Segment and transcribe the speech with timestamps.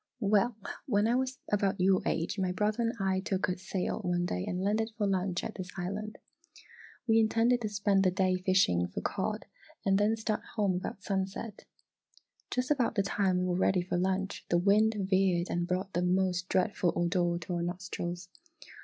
[0.19, 0.55] "Well,
[0.87, 4.43] when I was about your age, my brother and I took a sail one day
[4.47, 6.17] and landed for lunch at this island.
[7.05, 9.45] We intended to spend the day fishing for cod
[9.85, 11.65] and then start home about sunset.
[12.49, 16.01] Just about the time we were ready for lunch, the wind veered and brought the
[16.01, 18.27] most dreadful odour to our nostrils.